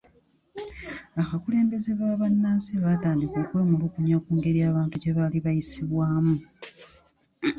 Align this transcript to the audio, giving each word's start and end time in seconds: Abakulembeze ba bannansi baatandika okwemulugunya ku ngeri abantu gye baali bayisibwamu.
Abakulembeze 1.21 1.89
ba 1.99 2.19
bannansi 2.21 2.71
baatandika 2.83 3.35
okwemulugunya 3.43 4.17
ku 4.23 4.29
ngeri 4.37 4.59
abantu 4.69 4.95
gye 5.01 5.11
baali 5.17 5.37
bayisibwamu. 5.45 6.35